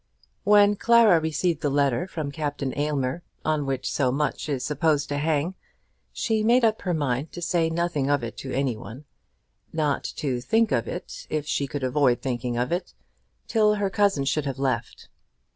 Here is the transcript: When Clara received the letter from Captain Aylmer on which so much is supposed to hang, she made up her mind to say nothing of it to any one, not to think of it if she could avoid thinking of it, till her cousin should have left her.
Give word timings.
When 0.43 0.77
Clara 0.77 1.19
received 1.19 1.61
the 1.61 1.69
letter 1.69 2.07
from 2.07 2.31
Captain 2.31 2.75
Aylmer 2.75 3.21
on 3.45 3.67
which 3.67 3.87
so 3.87 4.11
much 4.11 4.49
is 4.49 4.65
supposed 4.65 5.09
to 5.09 5.19
hang, 5.19 5.53
she 6.11 6.41
made 6.41 6.65
up 6.65 6.81
her 6.81 6.93
mind 6.95 7.31
to 7.33 7.39
say 7.39 7.69
nothing 7.69 8.09
of 8.09 8.23
it 8.23 8.35
to 8.37 8.51
any 8.51 8.75
one, 8.75 9.05
not 9.71 10.03
to 10.15 10.41
think 10.41 10.71
of 10.71 10.87
it 10.87 11.27
if 11.29 11.45
she 11.45 11.67
could 11.67 11.83
avoid 11.83 12.19
thinking 12.19 12.57
of 12.57 12.71
it, 12.71 12.95
till 13.47 13.75
her 13.75 13.91
cousin 13.91 14.25
should 14.25 14.47
have 14.47 14.57
left 14.57 15.03
her. 15.03 15.07